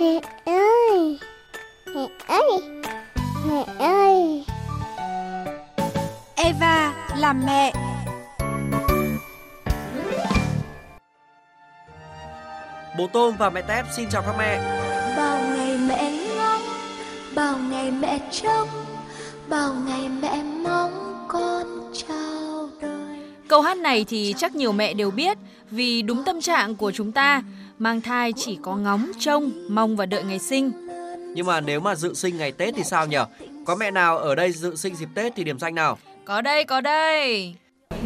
[0.00, 1.18] Mẹ ơi!
[1.94, 2.60] Mẹ ơi!
[3.48, 4.44] Mẹ ơi!
[6.34, 7.72] Eva làm mẹ.
[12.98, 14.58] Bố Tôm và mẹ Tép xin chào các mẹ.
[15.16, 16.62] Bao ngày mẹ ngóng
[17.34, 18.68] Bao ngày mẹ trông
[19.48, 23.18] Bao ngày mẹ mong con chào đời.
[23.48, 25.38] Câu hát này thì chắc nhiều mẹ đều biết
[25.70, 27.42] vì đúng tâm trạng của chúng ta,
[27.78, 30.72] mang thai chỉ có ngóng, trông, mong và đợi ngày sinh.
[31.34, 33.18] Nhưng mà nếu mà dự sinh ngày Tết thì sao nhỉ?
[33.64, 35.98] Có mẹ nào ở đây dự sinh dịp Tết thì điểm danh nào?
[36.24, 37.54] Có đây, có đây.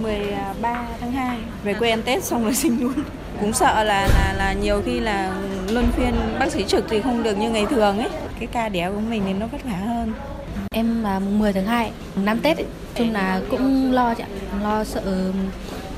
[0.03, 2.95] 13 tháng 2 về quê ăn Tết xong rồi sinh luôn.
[3.41, 7.23] Cũng sợ là là là nhiều khi là luân phiên bác sĩ trực thì không
[7.23, 8.09] được như ngày thường ấy.
[8.39, 10.13] Cái ca đẻ của mình thì nó vất vả hơn.
[10.71, 11.93] Em là 10 tháng 2
[12.25, 12.66] năm Tết ấy.
[12.95, 14.29] chung là cũng lo chị ạ,
[14.63, 15.33] lo sợ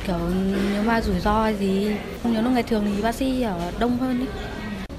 [0.07, 0.19] kiểu
[0.73, 4.21] nếu mà rủi ro gì nếu lúc ngày thường thì bác sĩ ở đông hơn
[4.21, 4.29] ấy.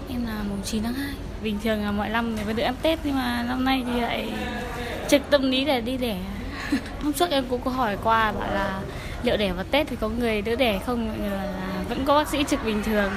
[0.10, 1.14] Em là mùng 9 tháng 2
[1.44, 4.02] Bình thường là mọi năm thì vẫn được ăn Tết nhưng mà năm nay thì
[4.02, 4.34] lại
[5.10, 6.18] trực tâm lý để đi đẻ.
[7.04, 8.82] Hôm trước em cũng có hỏi qua bảo là
[9.24, 11.08] liệu đẻ vào Tết thì có người đỡ đẻ không?
[11.08, 11.54] Mọi người là
[11.90, 13.12] vẫn có bác sĩ trực bình thường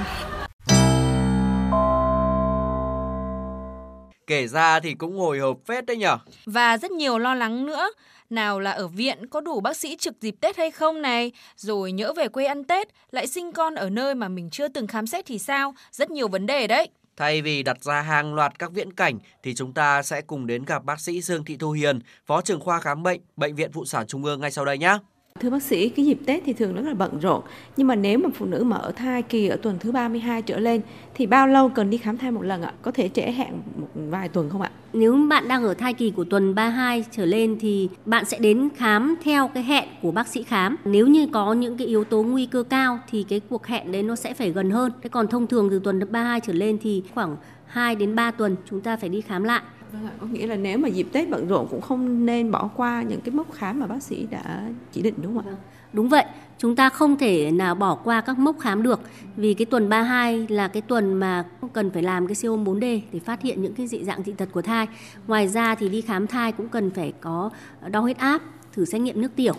[4.27, 7.89] Kể ra thì cũng hồi hộp phết đấy nhở Và rất nhiều lo lắng nữa
[8.29, 11.91] nào là ở viện có đủ bác sĩ trực dịp Tết hay không này, rồi
[11.91, 15.07] nhỡ về quê ăn Tết, lại sinh con ở nơi mà mình chưa từng khám
[15.07, 16.89] xét thì sao, rất nhiều vấn đề đấy.
[17.17, 20.65] Thay vì đặt ra hàng loạt các viễn cảnh thì chúng ta sẽ cùng đến
[20.65, 23.85] gặp bác sĩ Dương Thị Thu Hiền, Phó trưởng khoa khám bệnh, Bệnh viện Phụ
[23.85, 24.97] sản Trung ương ngay sau đây nhé.
[25.39, 27.41] Thưa bác sĩ, cái dịp Tết thì thường rất là bận rộn.
[27.77, 30.59] Nhưng mà nếu mà phụ nữ mà ở thai kỳ ở tuần thứ 32 trở
[30.59, 30.81] lên
[31.13, 32.73] thì bao lâu cần đi khám thai một lần ạ?
[32.81, 34.71] Có thể trễ hẹn một vài tuần không ạ?
[34.93, 38.69] Nếu bạn đang ở thai kỳ của tuần 32 trở lên thì bạn sẽ đến
[38.75, 40.75] khám theo cái hẹn của bác sĩ khám.
[40.85, 44.03] Nếu như có những cái yếu tố nguy cơ cao thì cái cuộc hẹn đấy
[44.03, 44.91] nó sẽ phải gần hơn.
[45.01, 48.55] Thế còn thông thường từ tuần 32 trở lên thì khoảng 2 đến 3 tuần
[48.69, 49.61] chúng ta phải đi khám lại.
[49.93, 52.69] Vâng ạ, có nghĩa là nếu mà dịp Tết bận rộn cũng không nên bỏ
[52.75, 55.49] qua những cái mốc khám mà bác sĩ đã chỉ định đúng không ạ?
[55.51, 55.59] Vâng.
[55.93, 56.25] Đúng vậy,
[56.57, 58.99] chúng ta không thể nào bỏ qua các mốc khám được
[59.35, 63.01] vì cái tuần 32 là cái tuần mà cần phải làm cái siêu âm 4D
[63.11, 64.87] để phát hiện những cái dị dạng dị tật của thai.
[65.27, 67.49] Ngoài ra thì đi khám thai cũng cần phải có
[67.89, 68.41] đo huyết áp,
[68.73, 69.53] thử xét nghiệm nước tiểu,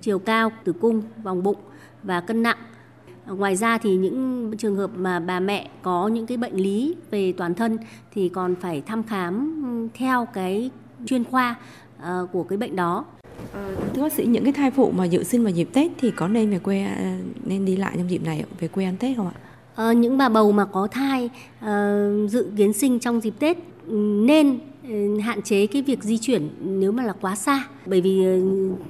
[0.00, 1.58] chiều cao, tử cung, vòng bụng
[2.02, 2.58] và cân nặng
[3.38, 7.32] Ngoài ra thì những trường hợp mà bà mẹ có những cái bệnh lý về
[7.32, 7.78] toàn thân
[8.14, 9.62] thì còn phải thăm khám
[9.94, 10.70] theo cái
[11.06, 11.54] chuyên khoa
[12.02, 13.04] ờ, của cái bệnh đó.
[13.54, 16.10] À, thưa bác sĩ, những cái thai phụ mà dự sinh vào dịp Tết thì
[16.10, 19.16] có nên về quê à, nên đi lại trong dịp này về quê ăn Tết
[19.16, 19.34] không ạ?
[19.74, 21.30] À, những bà bầu mà có thai
[22.28, 23.58] dự kiến sinh trong dịp Tết
[24.26, 24.58] nên
[25.22, 27.64] hạn chế cái việc di chuyển nếu mà là quá xa.
[27.86, 28.40] Bởi vì ờ,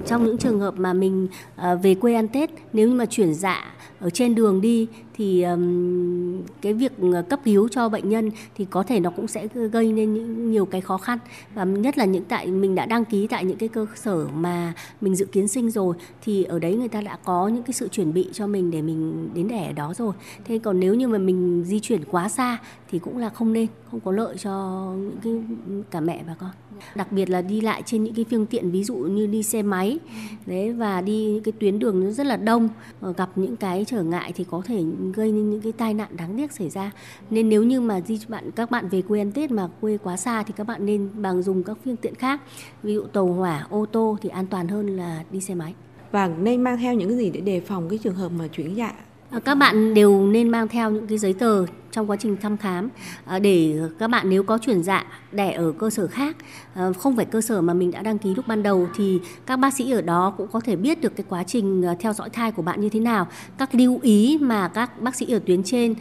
[0.06, 3.34] trong những trường hợp mà mình ờ, về quê ăn Tết, nếu như mà chuyển
[3.34, 8.30] dạ ở trên đường đi thì um, cái việc ờ, cấp cứu cho bệnh nhân
[8.56, 11.18] thì có thể nó cũng sẽ gây nên những nhiều cái khó khăn.
[11.54, 14.72] Và nhất là những tại mình đã đăng ký tại những cái cơ sở mà
[15.00, 17.88] mình dự kiến sinh rồi thì ở đấy người ta đã có những cái sự
[17.88, 20.12] chuẩn bị cho mình để mình đến đẻ ở đó rồi.
[20.44, 22.58] Thế còn nếu như mà mình di chuyển quá xa
[22.90, 25.56] thì cũng là không nên không có lợi cho những cái
[25.90, 26.50] cả mẹ và con.
[26.94, 29.62] Đặc biệt là đi lại trên những cái phương tiện ví dụ như đi xe
[29.62, 29.98] máy
[30.46, 32.68] đấy và đi những cái tuyến đường nó rất là đông
[33.00, 34.82] ờ, gặp những cái trở ngại thì có thể
[35.12, 36.90] gây nên những cái tai nạn đáng tiếc xảy ra.
[37.30, 40.16] Nên nếu như mà di bạn các bạn về quê ăn tết mà quê quá
[40.16, 42.40] xa thì các bạn nên bằng dùng các phương tiện khác
[42.82, 45.74] ví dụ tàu hỏa ô tô thì an toàn hơn là đi xe máy.
[46.12, 48.76] Và nên mang theo những cái gì để đề phòng cái trường hợp mà chuyển
[48.76, 48.94] dạ?
[49.30, 52.56] À, các bạn đều nên mang theo những cái giấy tờ trong quá trình thăm
[52.56, 52.88] khám.
[53.24, 56.36] À, để các bạn nếu có chuyển dạ đẻ ở cơ sở khác
[56.74, 59.56] à, không phải cơ sở mà mình đã đăng ký lúc ban đầu, thì các
[59.56, 62.30] bác sĩ ở đó cũng có thể biết được cái quá trình à, theo dõi
[62.30, 63.26] thai của bạn như thế nào,
[63.58, 65.94] các lưu ý mà các bác sĩ ở tuyến trên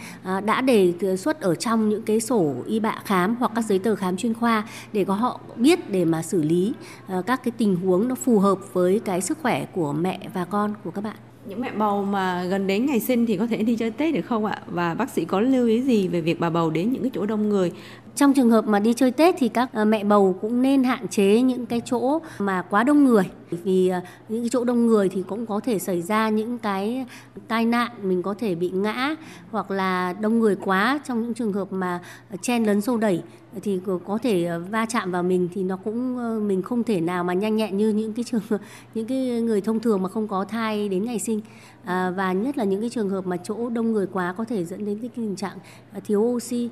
[0.45, 3.95] đã đề xuất ở trong những cái sổ y bạ khám hoặc các giấy tờ
[3.95, 6.73] khám chuyên khoa để có họ biết để mà xử lý
[7.07, 10.73] các cái tình huống nó phù hợp với cái sức khỏe của mẹ và con
[10.83, 13.75] của các bạn những mẹ bầu mà gần đến ngày sinh thì có thể đi
[13.75, 14.61] chơi Tết được không ạ?
[14.67, 17.25] Và bác sĩ có lưu ý gì về việc bà bầu đến những cái chỗ
[17.25, 17.71] đông người?
[18.19, 21.07] Trong trường hợp mà đi chơi Tết thì các ờ, mẹ bầu cũng nên hạn
[21.07, 23.23] chế những cái chỗ mà quá đông người.
[23.51, 27.05] Vì ờ, những cái chỗ đông người thì cũng có thể xảy ra những cái
[27.47, 29.15] tai nạn mình có thể bị ngã
[29.51, 30.99] hoặc là đông người quá.
[31.07, 31.99] Trong những trường hợp mà
[32.41, 33.23] chen lấn xô đẩy
[33.61, 36.17] thì có thể ờ, va chạm vào mình thì nó cũng
[36.47, 38.41] mình không thể nào mà nhanh nhẹn như những cái trường
[38.93, 41.41] những cái người thông thường mà không có thai đến ngày sinh.
[41.83, 44.65] À, và nhất là những cái trường hợp mà chỗ đông người quá có thể
[44.65, 45.57] dẫn đến cái tình trạng
[46.05, 46.69] thiếu oxy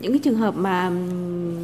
[0.00, 0.90] những cái trường hợp mà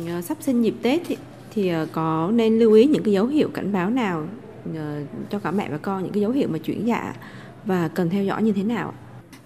[0.09, 1.17] ờ, sắp sinh dịp Tết thì,
[1.51, 4.27] thì ờ, có nên lưu ý những cái dấu hiệu cảnh báo nào
[4.77, 7.15] ờ, cho cả mẹ và con những cái dấu hiệu mà chuyển dạ
[7.65, 8.95] và cần theo dõi như thế nào?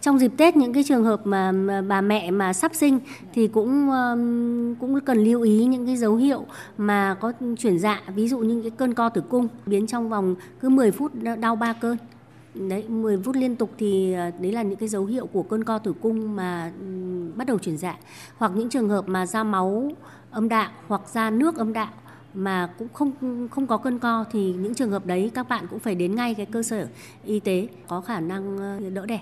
[0.01, 3.01] trong dịp Tết những cái trường hợp mà, mà bà mẹ mà sắp sinh
[3.35, 3.91] thì cũng
[4.81, 6.47] cũng cần lưu ý những cái dấu hiệu
[6.79, 10.35] mà có chuyển dạ ví dụ như cái cơn co tử cung biến trong vòng
[10.61, 11.97] cứ 10 phút đau ba cơn
[12.55, 15.65] đấy 10 phút liên tục thì à, đấy là những cái dấu hiệu của cơn
[15.65, 16.73] co tử cung mà
[17.37, 17.97] bắt đầu chuyển dạ
[18.37, 19.93] hoặc những trường hợp mà ra máu
[20.31, 21.91] âm đạo hoặc ra nước âm đạo
[22.35, 23.13] mà cũng không
[23.51, 26.35] không có cơn co thì những trường hợp đấy các bạn cũng phải đến ngay
[26.35, 26.89] cái cơ sở
[27.25, 29.21] y tế có khả năng ờ, đỡ đẻ.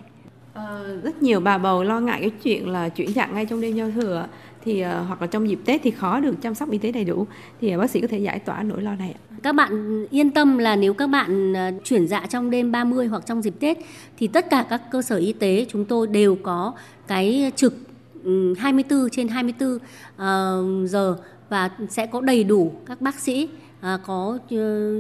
[0.55, 3.77] Ờ, rất nhiều bà bầu lo ngại cái chuyện là chuyển dạ ngay trong đêm
[3.77, 4.27] giao thừa
[4.65, 7.05] thì uh, hoặc là trong dịp Tết thì khó được chăm sóc y tế đầy
[7.05, 7.27] đủ
[7.61, 9.21] thì uh, bác sĩ có thể giải tỏa nỗi lo này ạ.
[9.43, 13.23] Các bạn yên tâm là nếu các bạn uh, chuyển dạ trong đêm 30 hoặc
[13.27, 13.79] trong dịp Tết
[14.19, 16.73] thì tất cả các cơ sở y tế chúng tôi đều có
[17.07, 17.75] cái trực
[18.25, 21.17] ừ, 24 trên 24 uh, giờ
[21.49, 23.49] và sẽ có đầy đủ các bác sĩ
[23.81, 24.39] uh, có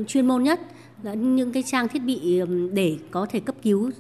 [0.07, 0.61] chuyên môn nhất
[1.03, 2.41] những cái trang thiết bị
[2.73, 3.91] để có thể cấp cứu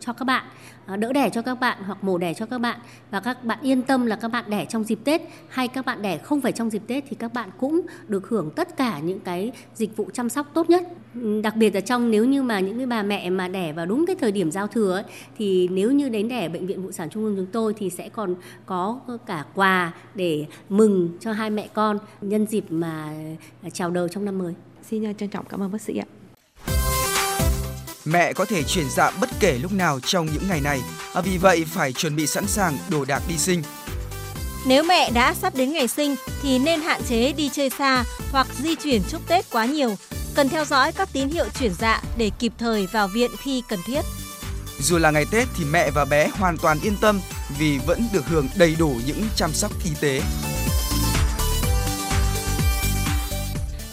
[0.00, 0.44] cho các bạn
[0.86, 2.80] ờ, đỡ đẻ cho các bạn hoặc mổ đẻ cho các bạn
[3.10, 6.02] và các bạn yên tâm là các bạn đẻ trong dịp Tết hay các bạn
[6.02, 9.20] đẻ không phải trong dịp Tết thì các bạn cũng được hưởng tất cả những
[9.20, 10.88] cái dịch vụ chăm sóc tốt nhất.
[11.42, 14.06] Đặc biệt là trong nếu như mà những cái bà mẹ mà đẻ vào đúng
[14.06, 15.04] cái thời điểm giao thừa ấy,
[15.38, 18.08] thì nếu như đến đẻ bệnh viện phụ sản trung ương chúng tôi thì sẽ
[18.08, 18.34] còn
[18.66, 23.14] có cả quà để mừng cho hai mẹ con nhân dịp mà
[23.62, 24.54] à, chào đời trong năm mới.
[24.82, 26.17] Xin à, trân trọng cảm ơn bác sĩ ạ.
[28.12, 30.80] Mẹ có thể chuyển dạ bất kể lúc nào trong những ngày này,
[31.14, 33.62] à, vì vậy phải chuẩn bị sẵn sàng đồ đạc đi sinh.
[34.66, 38.46] Nếu mẹ đã sắp đến ngày sinh thì nên hạn chế đi chơi xa hoặc
[38.62, 39.96] di chuyển chúc Tết quá nhiều.
[40.34, 43.78] Cần theo dõi các tín hiệu chuyển dạ để kịp thời vào viện khi cần
[43.86, 44.00] thiết.
[44.80, 47.20] Dù là ngày Tết thì mẹ và bé hoàn toàn yên tâm
[47.58, 50.22] vì vẫn được hưởng đầy đủ những chăm sóc y tế.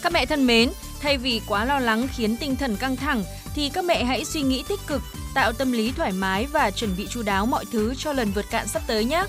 [0.01, 0.69] Các mẹ thân mến,
[1.01, 3.23] thay vì quá lo lắng khiến tinh thần căng thẳng
[3.55, 5.01] thì các mẹ hãy suy nghĩ tích cực,
[5.33, 8.45] tạo tâm lý thoải mái và chuẩn bị chu đáo mọi thứ cho lần vượt
[8.49, 9.25] cạn sắp tới nhé.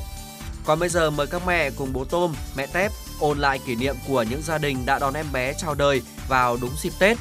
[0.65, 3.97] Còn bây giờ mời các mẹ cùng bố Tôm, mẹ Tép ôn lại kỷ niệm
[4.09, 7.19] của những gia đình đã đón em bé chào đời vào đúng dịp Tết.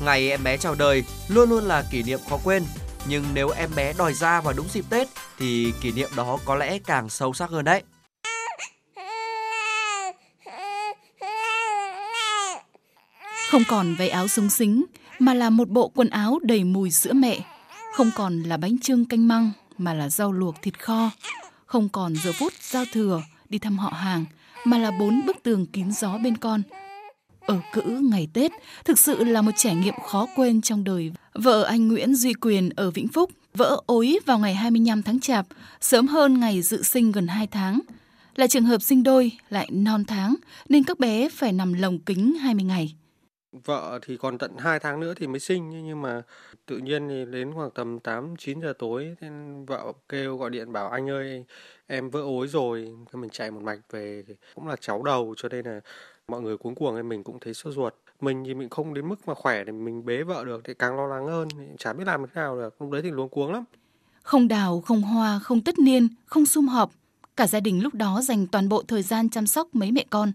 [0.00, 2.64] Ngày em bé chào đời luôn luôn là kỷ niệm khó quên,
[3.06, 5.08] nhưng nếu em bé đòi ra vào đúng dịp Tết
[5.38, 7.82] thì kỷ niệm đó có lẽ càng sâu sắc hơn đấy.
[13.52, 14.84] Không còn váy áo súng xính,
[15.18, 17.40] mà là một bộ quần áo đầy mùi sữa mẹ.
[17.94, 21.10] Không còn là bánh trưng canh măng, mà là rau luộc thịt kho.
[21.66, 24.24] Không còn giờ phút giao thừa đi thăm họ hàng,
[24.64, 26.62] mà là bốn bức tường kín gió bên con.
[27.40, 28.52] Ở cữ ngày Tết
[28.84, 31.12] thực sự là một trải nghiệm khó quên trong đời.
[31.34, 35.46] Vợ anh Nguyễn Duy Quyền ở Vĩnh Phúc vỡ ối vào ngày 25 tháng Chạp,
[35.80, 37.80] sớm hơn ngày dự sinh gần 2 tháng.
[38.36, 40.34] Là trường hợp sinh đôi lại non tháng
[40.68, 42.94] nên các bé phải nằm lồng kính 20 ngày
[43.52, 46.22] vợ thì còn tận 2 tháng nữa thì mới sinh nhưng mà
[46.66, 49.26] tự nhiên thì đến khoảng tầm 8 9 giờ tối thì
[49.66, 51.44] vợ kêu gọi điện bảo, anh ơi,
[51.86, 52.94] em vỡ ối rồi.
[53.12, 55.80] Mình chạy một mạch về cũng là cháu đầu, cho nên là
[56.28, 57.94] mọi người cuống cuồng thì mình cũng thấy sốt ruột.
[58.20, 60.96] Mình thì mình không đến mức mà khỏe để mình bế vợ được, thì càng
[60.96, 62.82] lo lắng hơn chả biết làm thế nào được.
[62.82, 63.64] Lúc đấy thì luống cuống lắm.
[64.22, 66.90] Không đào, không hoa, không tất niên, không sum họp.
[67.36, 70.32] Cả gia đình lúc đó dành toàn bộ thời gian chăm sóc mấy mẹ con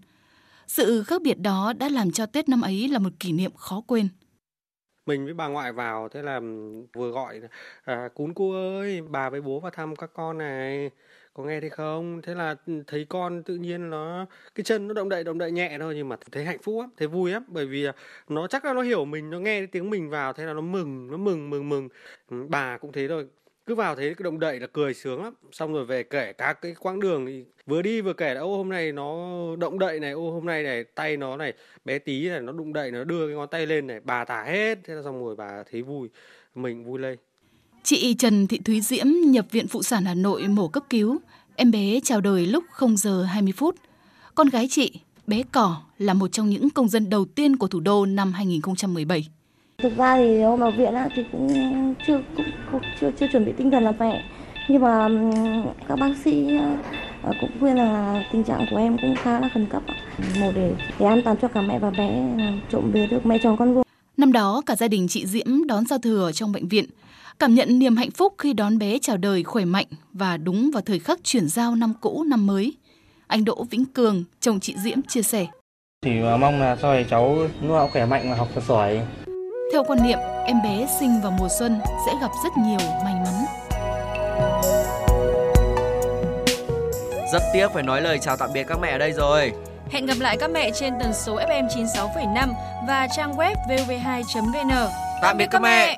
[0.68, 3.82] sự khác biệt đó đã làm cho Tết năm ấy là một kỷ niệm khó
[3.88, 4.08] quên.
[5.06, 6.40] Mình với bà ngoại vào, thế là
[6.94, 7.42] vừa gọi
[7.84, 10.90] à, cún cô ơi, bà với bố vào thăm các con này.
[11.34, 12.22] Có nghe thấy không?
[12.22, 12.56] Thế là
[12.88, 16.10] thấy con tự nhiên nó cái chân nó động đậy động đậy nhẹ thôi nhưng
[16.10, 17.44] mà thấy hạnh phúc lắm thấy vui lắm.
[17.48, 17.94] Bởi vì à,
[18.30, 21.12] nó chắc là nó hiểu mình nó nghe tiếng mình vào thế là nó mừng
[21.12, 21.90] nó mừng mừng mừng.
[22.50, 23.28] Bà cũng thế thôi
[23.68, 25.34] cứ vào thấy cái động đậy là cười sướng lắm.
[25.52, 28.58] Xong rồi về kể các cái quãng đường thì vừa đi vừa kể là, ô,
[28.58, 29.16] hôm nay nó
[29.56, 31.54] động đậy này, ô, hôm nay này, tay nó này,
[31.86, 34.44] bé tí này, nó đụng đậy, nó đưa cái ngón tay lên này, bà tả
[34.44, 34.80] hết.
[34.84, 36.10] Thế là xong rồi bà thấy vui,
[36.56, 37.18] mình vui lên
[37.88, 41.18] chị Trần Thị Thúy Diễm nhập viện phụ sản Hà Nội mổ cấp cứu.
[41.56, 43.76] Em bé chào đời lúc 0 giờ 20 phút.
[44.36, 44.92] Con gái chị,
[45.28, 49.28] bé cỏ, là một trong những công dân đầu tiên của thủ đô năm 2017
[49.84, 51.48] Thực ra thì hôm vào viện á, thì cũng
[52.08, 54.24] chưa cũng, cũng chưa chưa chuẩn bị tinh thần là mẹ
[54.70, 55.10] nhưng mà
[55.88, 56.58] các bác sĩ
[57.24, 59.84] ờ, cũng khuyên là tình trạng của em cũng khá là khẩn cấp
[60.40, 62.36] một để để an toàn cho cả mẹ và bé
[62.72, 63.84] trộm về được mẹ chồng con vuông.
[64.18, 66.86] Năm đó cả gia đình chị Diễm đón giao thừa trong bệnh viện,
[67.40, 70.82] cảm nhận niềm hạnh phúc khi đón bé chào đời khỏe mạnh và đúng vào
[70.86, 72.74] thời khắc chuyển giao năm cũ năm mới.
[73.28, 75.48] Anh Đỗ Vĩnh Cường, chồng chị Diễm chia sẻ.
[76.06, 79.02] Thì mong là sau này cháu lúc nào khỏe mạnh và học thật giỏi
[79.74, 83.46] theo quan niệm, em bé sinh vào mùa xuân sẽ gặp rất nhiều may mắn.
[87.34, 89.54] Rất tiếc phải nói lời chào tạm biệt các mẹ ở đây rồi.
[89.90, 92.54] Hẹn gặp lại các mẹ trên tần số FM 96,5
[92.88, 94.90] và trang web vv2.vn.
[95.22, 95.97] Tạm biệt các mẹ.